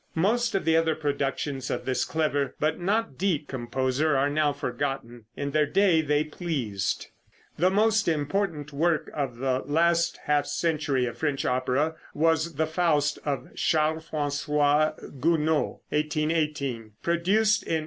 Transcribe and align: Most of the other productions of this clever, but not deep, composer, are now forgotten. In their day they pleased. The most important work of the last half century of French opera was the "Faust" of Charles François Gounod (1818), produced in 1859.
Most 0.17 0.55
of 0.55 0.65
the 0.65 0.75
other 0.75 0.95
productions 0.95 1.69
of 1.69 1.85
this 1.85 2.05
clever, 2.05 2.55
but 2.59 2.79
not 2.79 3.19
deep, 3.19 3.47
composer, 3.47 4.17
are 4.17 4.31
now 4.31 4.51
forgotten. 4.51 5.25
In 5.37 5.51
their 5.51 5.67
day 5.67 6.01
they 6.01 6.23
pleased. 6.23 7.09
The 7.59 7.69
most 7.69 8.07
important 8.07 8.73
work 8.73 9.11
of 9.13 9.37
the 9.37 9.59
last 9.63 10.17
half 10.23 10.47
century 10.47 11.05
of 11.05 11.19
French 11.19 11.45
opera 11.45 11.93
was 12.15 12.55
the 12.55 12.65
"Faust" 12.65 13.19
of 13.25 13.53
Charles 13.55 14.09
François 14.09 14.95
Gounod 15.19 15.81
(1818), 15.89 16.93
produced 17.03 17.61
in 17.61 17.69
1859. 17.73 17.79